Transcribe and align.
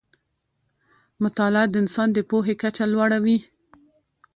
مطالعه 1.23 1.65
د 1.69 1.73
انسان 1.81 2.07
د 2.13 2.17
پوهې 2.29 2.53
کچه 2.61 2.85
لوړه 2.93 3.17
وي 3.25 3.37